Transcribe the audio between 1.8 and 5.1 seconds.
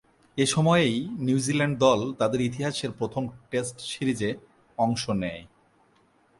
দল তাদের ইতিহাসের প্রথম টেস্ট সিরিজে অংশ